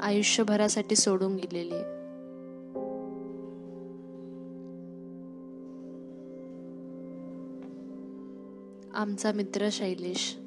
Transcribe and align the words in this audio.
आयुष्यभरासाठी 0.00 0.96
सोडून 0.96 1.36
गेलेली 1.36 1.74
आहे. 1.74 1.98
आमचा 8.94 9.32
मित्र 9.32 9.68
शैलेश 9.72 10.38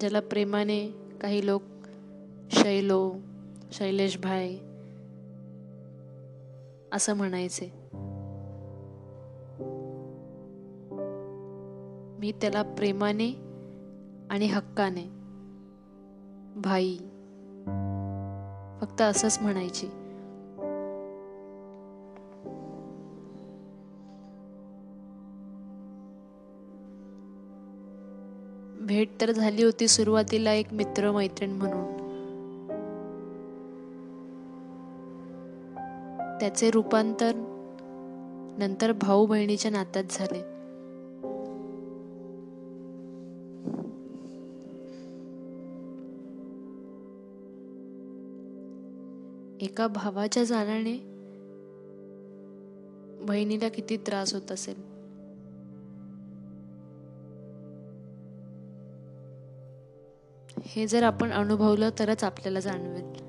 ज्याला 0.00 0.20
प्रेमाने 0.20 0.88
काही 1.20 1.46
लोक 1.46 1.62
शैलो 2.50 3.14
शैलेश 3.72 4.18
भाई 4.18 4.58
असं 6.92 7.16
म्हणायचे. 7.16 7.72
मी 12.20 12.32
त्याला 12.32 12.62
प्रेमाने 12.62 13.30
आणि 14.30 14.46
हक्काने 14.46 15.17
भाई. 16.58 16.96
फक्त 18.80 19.00
असंच 19.00 19.38
म्हणायची. 19.40 19.86
भेट 28.80 29.08
तर 29.20 29.30
झाली 29.30 29.62
होती 29.62 29.88
सुरुवातीला 29.88 30.52
एक 30.52 30.72
मित्र 30.72 31.12
मैत्रीण 31.12 31.50
म्हणून. 31.50 31.98
त्याचे 36.40 36.70
रूपांतर 36.70 37.32
नंतर 38.58 38.92
भाऊ 38.92 39.26
बहिणीच्या 39.26 39.70
नात्यात 39.70 40.04
झाले. 40.10 40.57
एका 49.60 49.86
भावाच्या 49.86 50.44
जाण्याने 50.44 51.18
बहिणीला 53.24 53.68
किती 53.68 53.96
त्रास 53.96 54.34
होत 54.34 54.52
असेल? 54.52 54.98
हे 60.62 60.86
जर 60.86 61.02
आपण 61.02 61.30
अनुभवलं 61.30 61.90
तरच 61.98 62.24
आपल्याला 62.24 62.60
जाणवेल. 62.60 63.28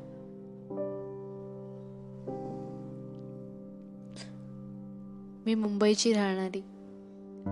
मी 5.46 5.56
मुंबईची 5.56 6.14
राहणारी 6.14 6.62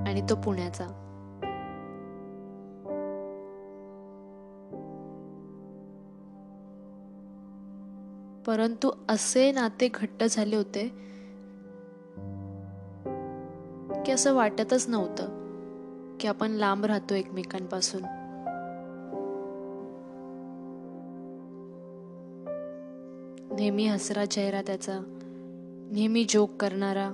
आणि 0.07 0.21
तो 0.21 0.35
पुण्याचा. 0.35 1.03
परंतु 8.47 8.91
असे 9.09 9.51
नाते 9.51 9.89
घट्ट 9.93 10.23
झाले 10.23 10.55
होते 10.55 10.87
की 14.05 14.11
असं 14.11 14.33
वाटतच 14.33 14.89
नव्हतं 14.89 15.25
की 16.19 16.27
आपण 16.27 16.51
लांब 16.51 16.85
राहतो 16.85 17.15
एकमेकांपासून. 17.15 18.01
नेहमी 23.55 23.87
हसरा 23.87 24.25
चेहरा 24.25 24.61
त्याचा 24.61 24.99
नेहमी 25.91 26.25
जोक 26.29 26.49
करणारा 26.59 27.11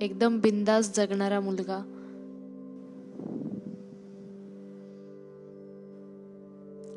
एकदम 0.00 0.40
बिंदास 0.40 0.96
जगणारा 0.96 1.40
मुलगा. 1.40 1.97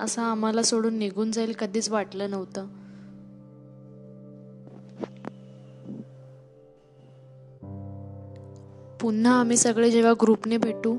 असं 0.02 0.22
आम्हाला 0.22 0.64
सोडून 0.64 0.94
निघून 0.94 1.32
जाईल 1.32 1.54
कधीच 1.60 1.90
वाटलं 1.90 2.30
नव्हतं. 2.30 2.68
पुन्हा 9.02 9.40
आम्ही 9.40 9.58
सगळे 9.58 9.92
जेव्हा 9.92 10.14
ग्रुपने 10.22 10.58
भेटू 10.58 10.98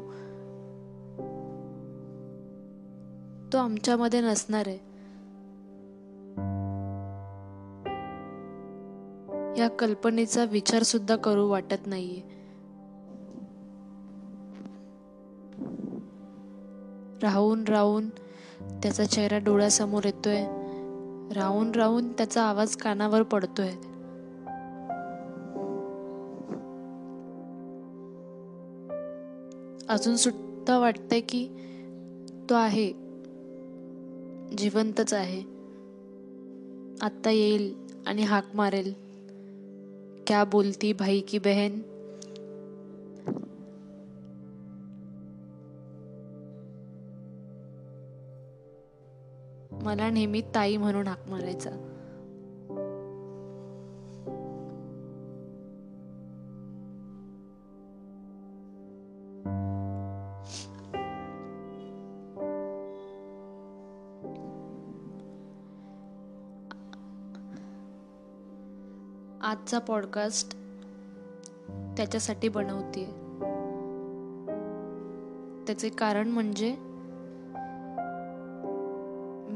तो 3.52 3.58
आमच्यामध्ये 3.58 4.20
नसणार 4.20 4.64
आहे. 4.66 4.92
या 9.62 9.68
कल्पनेचा 9.68 10.44
विचार 10.44 10.82
सुद्धा 10.82 11.16
करू 11.16 11.48
वाटत 11.48 11.86
नाहीये. 11.86 12.42
राहून 17.22 17.64
राहून 17.64 18.08
त्याचा 18.82 19.04
चेहरा 19.04 19.38
डोळ्यासमोर 19.38 20.04
येतोय. 20.04 20.44
राहून 21.34 21.72
राहून 21.72 22.12
त्याचा 22.12 22.42
आवाज 22.42 22.76
कानावर 22.76 23.22
पडतोय. 23.22 23.70
अजून 29.88 30.16
सुद्धा 30.16 30.78
वाटतंय 30.78 31.20
की 31.20 31.48
तो 32.50 32.54
आहे. 32.54 32.92
जिवंतच 34.58 35.12
आहे. 35.12 35.42
आत्ता 37.02 37.30
येईल 37.30 37.74
आणि 38.06 38.22
हाक 38.22 38.46
मारेल. 38.54 38.94
क्या 40.26 40.44
बोलती 40.44 40.92
भाई 40.92 41.20
की 41.20 41.38
बहन? 41.38 41.91
मला 49.82 50.10
नेहमी 50.10 50.40
ताई 50.54 50.76
म्हणून 50.76 51.06
हाक 51.06 51.30
मारायचा. 51.30 51.70
आजचा 69.42 69.78
पॉडकास्ट 69.78 70.56
त्याच्यासाठी 71.96 72.48
बनवते 72.48 73.04
त्याचे 75.66 75.88
कारण 75.88 76.28
म्हणजे 76.28 76.91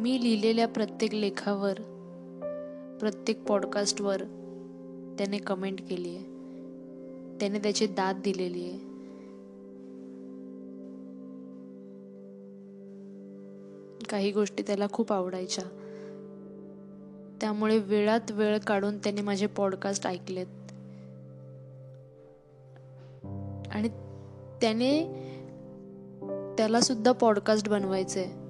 मी 0.06 0.22
लिहिलेल्या 0.22 0.69
प्रत्येक 0.69 1.15
लेखावर 1.15 1.75
प्रत्येक 3.00 3.44
पॉडकास्टवर 3.44 4.22
त्याने 5.19 5.39
कमेंट 5.39 5.81
केली 5.81 6.09
आहे. 6.09 6.25
त्याने 7.41 7.59
त्याची 7.59 7.87
दाद 7.87 8.21
दिलेली 8.25 8.65
आहे. 8.65 8.78
काही 14.11 14.32
गोष्टी 14.32 14.62
त्याला 14.62 14.87
खूप 14.93 15.12
आवडायच्या. 15.12 15.64
त्यामुळे 17.41 17.79
वेळात 17.79 18.31
वेळ 18.31 18.59
काढून 18.59 18.99
त्याने 18.99 19.20
माझे 19.20 19.47
पॉडकास्ट 19.47 20.06
ऐकलेत. 20.06 20.47
आणि 23.70 23.88
त्याने 24.61 25.05
त्याला 26.56 26.81
सुद्धा 26.81 27.12
पॉडकास्ट 27.12 27.69
बनवायचे 27.69 28.45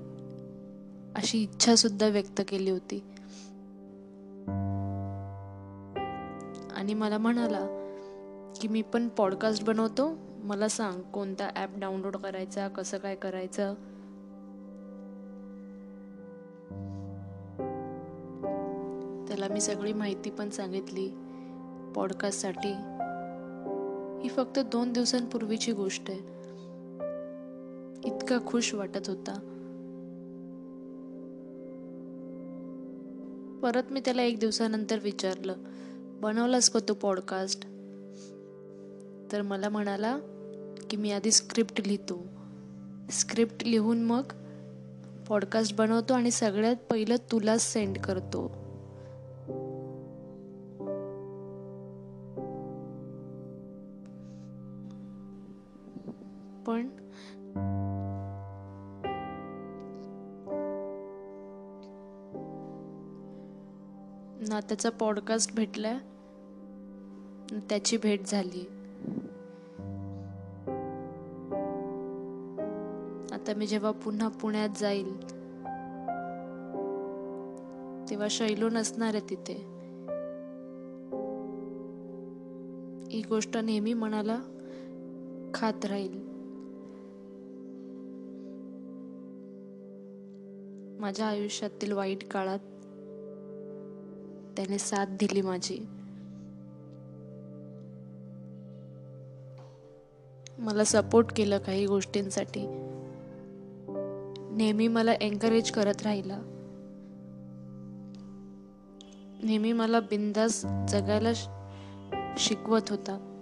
अशी 1.17 1.43
इच्छा 1.43 1.75
सुद्धा 1.75 2.09
व्यक्त 2.09 2.43
केली 2.49 2.71
होती. 2.71 3.03
आणि 6.77 6.95
मला 6.95 7.19
म्हणाला 7.19 7.67
की 8.61 8.69
मी 8.69 8.83
पण 8.83 9.09
पॉडकास्ट 9.09 9.65
बनवतो. 9.65 10.19
मला 10.43 10.69
सांग 10.69 11.03
कोणता 11.03 11.51
ॲप 11.57 11.71
डाउनलोड 11.77 12.17
करायचा 12.17 12.69
कसं 12.69 12.99
काय 12.99 13.15
करायचं? 13.15 13.75
त्याला 19.29 19.49
मी 19.49 19.61
सगळी 19.61 19.93
माहिती 19.93 20.31
पण 20.31 20.51
सांगितली 20.51 21.09
पॉडकास्टसाठी 21.95 22.73
ही 24.23 24.29
फक्त 24.29 24.59
दोन 24.59 24.93
दिवसांपूर्वीची 24.93 25.73
गोष्ट 25.73 26.11
आहे. 26.11 26.19
इतका 28.09 28.39
खुश 28.47 28.75
वाटत 28.75 29.09
होता. 29.09 29.56
परत 33.67 33.83
मी 33.91 34.01
त्याला 34.01 34.23
एक 34.23 34.39
दिवसानंतर 34.39 34.99
विचारलं 34.99 35.55
बनवलास 36.21 36.71
का 36.71 36.81
तो 36.89 36.95
पॉडकास्ट 36.95 37.61
तर 39.33 39.43
मला 39.43 39.69
म्हणाला 39.69 40.19
की 40.91 40.97
मी 40.97 41.13
आधी 41.13 41.31
स्क्रिप्ट 41.31 41.87
लिहितो. 41.87 42.27
स्क्रिप्ट 43.11 43.65
लिहून 43.65 44.03
मग 44.03 44.23
पॉडकास्ट 45.29 45.77
बनवतो 45.77 46.15
आणि 46.15 46.31
सगळ्यात 46.31 46.77
पहिलं 46.91 47.17
तुलाच 47.17 47.73
सेंड 47.73 47.99
करतो. 47.99 48.66
त्याचा 64.69 64.91
पॉडकास्ट 64.91 65.55
भेटलाय 65.55 65.99
त्याची 67.69 67.97
भेट 67.97 68.21
झाली. 68.27 68.69
आता 73.35 73.53
मी 73.57 73.67
जेव्हा 73.67 73.91
पुन्हा 73.91 74.29
पुण्यात 74.29 74.69
जाईल 74.77 75.21
तेव्हा 78.11 78.27
शैलो 78.31 78.69
नसणार 78.69 79.15
आहे 79.15 79.31
तिथे. 79.31 79.77
ही 83.17 83.23
गोष्ट 83.23 83.57
नेहमी 83.57 83.95
मनाला 83.95 84.39
खात 85.55 85.85
राहील. 85.85 86.27
माझ्या 91.01 91.27
आयुष्यातील 91.27 91.93
वाईट 91.93 92.29
काळात 92.29 92.59
त्याने 94.57 94.79
साथ 94.79 95.07
दिली 95.07 95.43
माझी. 95.43 95.79
मला 100.59 100.85
सपोर्ट 100.85 101.37
केलं 101.37 101.59
काही 101.59 101.87
गोष्टींसाठी. 101.87 102.67
नेहमी 104.57 104.89
मला 104.89 105.13
एनकरेज 105.13 105.71
करत 105.71 106.03
राहिला. 106.03 106.39
नेहमी 109.43 109.73
मला 109.73 110.01
बिंदास 110.01 110.67
जगायला 110.89 111.29
शिकवत 112.39 112.91
होता. 112.91 113.33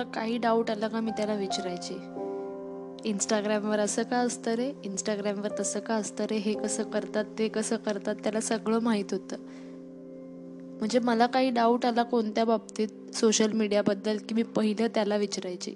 मला 0.00 0.10
काही 0.10 0.38
डाऊट 0.38 0.70
आला 0.70 0.88
का 0.88 1.00
मी 1.00 1.10
त्याला 1.10 1.34
विचारायचे. 1.34 1.94
इंस्टाग्रामवर 3.08 3.78
असं 3.78 4.02
का 4.02 4.16
असतं 4.16 4.50
रे? 4.50 4.72
इंस्टाग्रामवर 4.84 5.48
तसं 5.60 5.80
का 5.80 5.94
असतं 5.94 6.24
रे? 6.24 6.36
हे 6.36 6.54
कसं 6.54 6.82
करतात? 6.82 7.24
ते 7.38 7.48
कसं 7.48 7.76
करतात? 7.76 8.16
त्याला 8.16 8.40
सगळं 8.40 8.78
माहीत 8.78 9.04
होतं. 9.12 9.36
म्हणजे 10.78 10.98
मला 10.98 11.26
काही 11.26 11.50
डाऊट 11.50 11.86
आला 11.86 12.02
कोणत्या 12.02 12.44
बाबतीत? 12.44 13.14
सोशल 13.14 13.52
मीडियाबद्दल 13.52 14.18
की 14.18 14.34
मी 14.34 14.42
पहिलं 14.42 14.86
त्याला 14.86 15.16
विचारायची. 15.16 15.74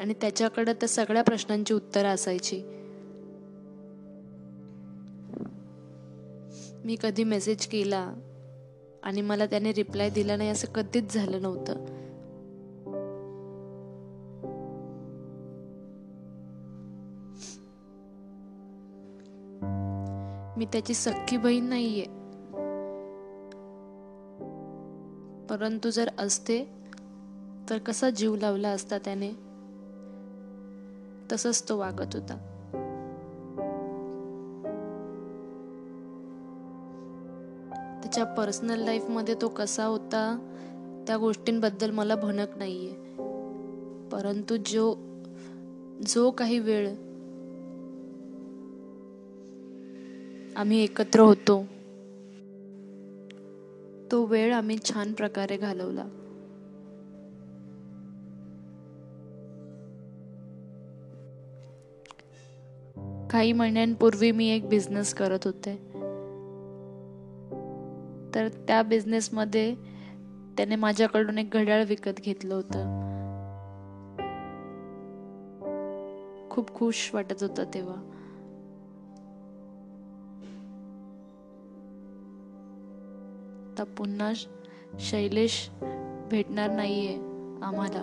आणि 0.00 0.14
त्याच्याकडं 0.20 0.72
त्या 0.72 0.88
सगळ्या 0.88 1.22
प्रश्नांची 1.22 1.74
उत्तरं 1.74 2.08
असायची. 2.08 2.62
मी 6.84 6.96
कधी 7.02 7.24
मेसेज 7.24 7.66
केला 7.66 8.14
आणि 9.02 9.20
मला 9.20 9.46
त्याने 9.46 9.72
रिप्लाय 9.72 10.10
दिला 10.10 10.36
नाही 10.36 10.50
असं 10.50 10.66
कधीच 10.66 11.14
झालं 11.14 11.42
नव्हतं. 11.42 11.95
मी 20.56 20.64
त्याची 20.64 20.94
सख्खी 20.94 21.36
बहीण 21.36 21.64
नाहीये. 21.64 22.04
परंतु 25.46 25.90
जर 25.90 26.08
असते 26.18 26.64
तर 27.70 27.78
कसा 27.78 28.10
जीव 28.10 28.36
लावला 28.36 28.68
असता 28.68 28.98
त्याने? 28.98 29.30
तसंच 31.32 31.68
तो 31.68 31.78
वागत 31.78 32.14
होता. 32.14 32.52
त्याच्या 38.02 38.24
पर्सनल 38.24 38.78
लाईफमध्ये 38.78 39.34
तो 39.40 39.48
कसा 39.48 39.84
होता 39.84 40.52
त्या 41.06 41.16
गोष्टींबद्दल 41.16 41.90
मला 41.90 42.16
भनक 42.16 42.56
नाहीये. 42.56 42.92
परंतु 44.08 44.56
जो 44.66 44.94
जो 46.06 46.30
काही 46.30 46.58
वेळ 46.58 46.94
आम्ही 50.56 50.84
एकत्र 50.84 51.20
होतो. 51.20 51.62
तो 54.10 54.24
वेळ 54.24 54.54
आम्ही 54.54 54.78
छान 54.78 55.12
प्रकारे 55.12 55.56
घालवला. 55.56 56.04
काही 63.30 63.52
महिन्यांपूर्वी 63.52 64.32
मी 64.32 64.48
एक 64.48 64.68
बिझनेस 64.68 65.14
करत 65.14 65.38
होते. 65.44 65.76
तर 68.34 68.48
त्या 68.48 68.82
बिझनेसमध्ये 68.82 69.74
त्याने 70.56 70.76
माझ्याकडून 70.76 71.38
एक 71.38 71.50
घड्याळ 71.50 71.84
विकत 71.84 72.20
घेतलं 72.20 72.54
होतं. 72.54 73.06
खूप 76.50 76.74
खुश 76.74 77.10
वाटत 77.14 77.42
होतं 77.42 77.64
तेव्हा. 77.74 78.15
आता 83.76 83.84
पुन्हा 83.84 84.32
शैलेश 85.00 85.70
भेटणार 86.30 86.70
नाहीये 86.70 87.16
आम्हाला. 87.62 88.02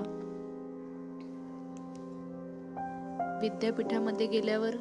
विद्यापीठामध्ये 3.41 4.27
गेल्यावर 4.27 4.75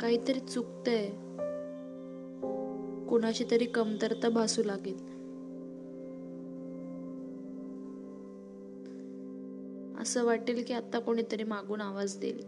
काहीतरी 0.00 0.40
चुकतंय. 0.40 1.10
कुणाची 3.08 3.44
तरी 3.50 3.64
कमतरता 3.64 4.28
भासू 4.28 4.62
लागेल. 4.64 4.98
असं 10.02 10.24
वाटेल 10.24 10.64
की 10.64 10.74
आता 10.74 10.98
कोणीतरी 10.98 11.44
मागून 11.44 11.80
आवाज 11.80 12.18
देईल. 12.18 12.44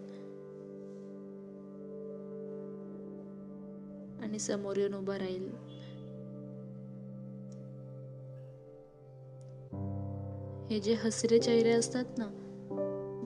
आणि 4.22 4.38
समोर 4.38 4.76
येऊन 4.76 4.94
उभा 4.94 5.18
राहील. 5.18 5.73
हे 10.70 10.80
जे 10.80 10.94
हसरे 10.94 11.38
चेहरे 11.38 11.70
असतात 11.70 12.04
ना 12.18 12.24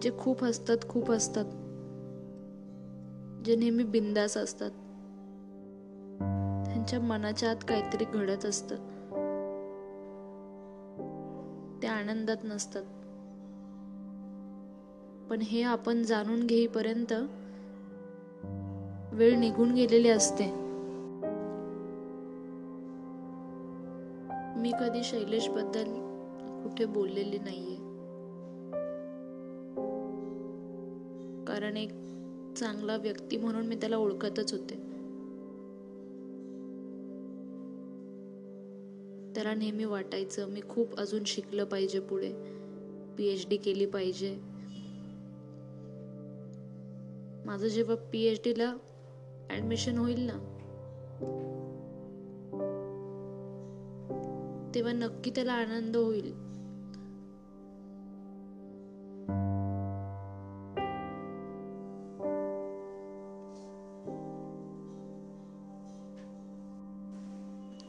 जे 0.02 0.10
खूप 0.18 0.44
हसतात 0.44 0.76
खूप 0.88 1.10
हसतात 1.10 1.44
जे 3.44 3.56
नेहमी 3.56 3.84
बिंदास 3.84 4.36
असतात 4.36 4.70
त्यांच्या 6.66 7.00
मनाच्या 7.00 7.50
आत 7.50 7.56
काहीतरी 7.68 8.04
घडत 8.04 8.44
असत. 8.44 8.72
ते 11.82 11.86
आनंदात 11.86 12.36
नसतात. 12.44 12.82
पण 15.30 15.40
हे 15.40 15.62
आपण 15.62 16.02
जाणून 16.02 16.46
घेईपर्यंत 16.46 17.12
वेळ 19.12 19.38
निघून 19.38 19.72
गेलेली 19.72 20.08
असते. 20.08 20.44
मी 24.60 24.72
कधी 24.80 25.02
शैलेशबद्दल 25.04 26.07
कुठे 26.68 26.84
बोललेली 26.84 27.38
नाहीये. 27.38 27.76
कारण 31.44 31.76
एक 31.76 31.90
चांगला 32.58 32.96
व्यक्ती 32.96 33.36
म्हणून 33.36 33.66
मी 33.66 33.74
त्याला 33.74 33.96
ओळखतच 33.96 34.52
होते. 34.52 34.74
त्याला 39.34 39.54
नेहमी 39.54 39.84
वाटायचं 39.84 40.48
मी 40.48 40.60
खूप 40.68 40.96
अजून 40.96 41.24
शिकलं 41.24 41.64
पाहिजे 41.64 42.00
पुढे. 42.00 42.32
पीएच 43.18 43.48
डी 43.48 43.56
केली 43.56 43.86
पाहिजे. 43.86 44.38
माझं 47.46 47.68
जेव्हा 47.68 47.96
पीएच 47.96 48.38
डीला 48.44 48.74
ऍडमिशन 49.50 49.98
होईल 49.98 50.20
ना 50.20 50.54
तेव्हा 54.74 54.92
नक्की 54.92 55.30
त्याला 55.30 55.52
आनंद 55.52 55.96
होईल. 55.96 56.47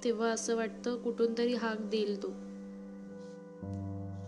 तेव्हा 0.09 0.29
असं 0.29 0.55
वाटतं 0.55 1.01
कुठून 1.01 1.33
तरी 1.37 1.53
हाक 1.53 1.79
देईल 1.79 2.23
तो. 2.23 2.27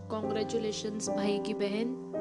कॉंग्रॅच्युलेशन्स 0.09 1.09
भाई 1.09 1.39
की 1.45 1.53
बहन. 1.53 2.11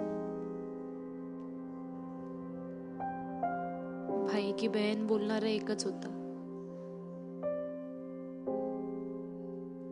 भाई 4.33 4.52
की 4.59 4.69
बहन 4.69 5.07
बोलणारा 5.07 5.49
एकच 5.49 5.85
होता. 5.85 6.09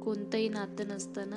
कोणतंही 0.04 0.48
नातं 0.48 0.88
नसताना 0.88 1.36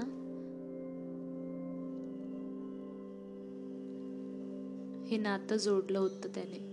हे 5.07 5.17
नातं 5.17 5.55
जोडलं 5.55 5.99
होतं 5.99 6.29
त्याने. 6.29 6.70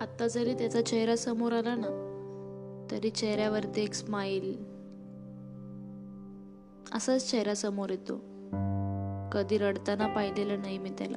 आत्ता 0.00 0.26
जरी 0.26 0.54
त्याचा 0.54 0.82
चेहरा 0.82 1.16
समोर 1.16 1.52
आला 1.52 1.74
ना 1.74 2.00
तरी 2.90 3.10
चेहऱ्यावरती 3.10 3.82
एक 3.82 3.94
स्माईल 3.94 4.64
असाच 6.92 7.30
चेहरा 7.30 7.54
समोर 7.54 7.90
येतो. 7.90 8.16
कधी 9.32 9.58
रडताना 9.58 10.06
पाहिलेलं 10.06 10.60
नाही 10.60 10.78
मी 10.78 10.90
त्याला 10.90 11.16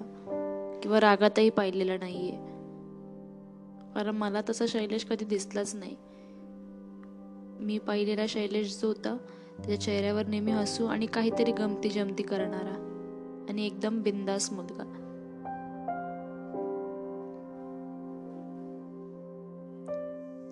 किंवा 0.83 0.99
रागातही 0.99 1.49
पाहिलेलं 1.49 1.99
नाहीये. 1.99 2.31
कारण 3.95 4.15
मला 4.15 4.41
तसा 4.49 4.65
शैलेश 4.67 5.05
कधी 5.05 5.25
दिसलाच 5.25 5.75
नाही. 5.75 5.95
मी 7.65 7.77
पाहिलेला 7.77 8.25
शैलेश 8.29 8.81
जो 8.81 8.87
होता 8.87 9.17
त्याच्या 9.57 9.81
चेहऱ्यावर 9.81 10.25
नेहमी 10.25 10.51
हसू 10.51 10.85
आणि 10.85 11.05
काहीतरी 11.05 11.51
गमती 11.51 11.89
जमती 11.89 12.23
करणारा 12.23 12.83
आणि 13.49 13.65
एकदम 13.65 14.01
बिंदास 14.01 14.53
मुलगा. 14.53 14.96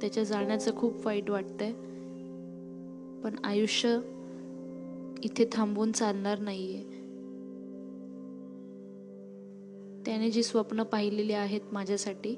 त्याच्या 0.05 0.23
जाण्याचं 0.23 0.77
खूप 0.77 1.05
वाईट 1.05 1.29
वाटतंय. 1.29 1.71
पण 3.23 3.35
आयुष्य 3.43 3.99
इथे 5.23 5.49
थांबून 5.51 5.91
चालणार 5.91 6.39
नाहीये. 6.39 6.83
त्याने 10.05 10.31
जी 10.31 10.43
स्वप्न 10.43 10.83
पाहिलेली 10.83 11.33
आहेत 11.33 11.61
माझ्यासाठी 11.71 12.35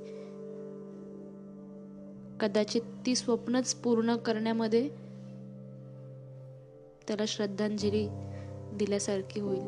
कदाचित 2.40 2.82
ती 3.06 3.16
स्वप्नच 3.16 3.76
पूर्ण 3.76 4.16
करण्यामध्ये 4.16 4.90
त्याला 7.08 7.26
श्रद्धांजली 7.28 8.08
दिल्यासारखी 8.74 9.40
होईल. 9.40 9.66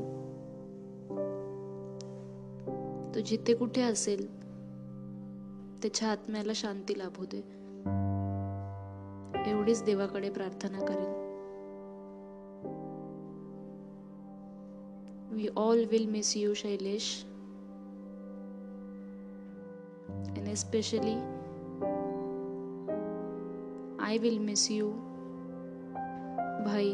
तो 3.16 3.20
जिथे 3.20 3.56
कुठे 3.56 3.82
असेल 3.82 4.40
त्याच्या 5.82 6.12
आत्म्याला 6.12 6.52
शांती 6.56 7.00
लाभू 7.00 7.26
दे. 7.26 7.59
एवढीच 9.50 9.84
देवाकडे 9.84 10.30
प्रार्थना 10.30 10.80
करेन. 10.80 11.18
We 15.32 15.48
all 15.58 15.86
will 15.86 16.06
miss 16.08 16.38
you 16.38 16.54
Shailesh 16.54 17.26
and 20.38 20.48
especially 20.48 21.16
I 24.06 24.18
will 24.18 24.40
miss 24.40 24.72
you 24.72 24.90
भाई 26.66 26.94